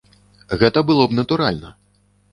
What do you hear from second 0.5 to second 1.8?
Гэта было б натуральна.